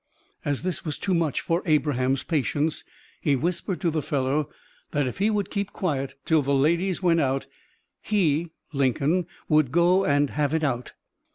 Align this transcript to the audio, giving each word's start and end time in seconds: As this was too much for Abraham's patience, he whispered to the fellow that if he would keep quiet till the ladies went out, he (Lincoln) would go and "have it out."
As 0.43 0.63
this 0.63 0.83
was 0.83 0.97
too 0.97 1.13
much 1.13 1.41
for 1.41 1.61
Abraham's 1.67 2.23
patience, 2.23 2.83
he 3.21 3.35
whispered 3.35 3.79
to 3.81 3.91
the 3.91 4.01
fellow 4.01 4.49
that 4.93 5.05
if 5.05 5.19
he 5.19 5.29
would 5.29 5.51
keep 5.51 5.73
quiet 5.73 6.15
till 6.25 6.41
the 6.41 6.55
ladies 6.55 7.03
went 7.03 7.19
out, 7.19 7.45
he 8.01 8.49
(Lincoln) 8.73 9.27
would 9.47 9.71
go 9.71 10.03
and 10.03 10.31
"have 10.31 10.55
it 10.55 10.63
out." 10.63 10.93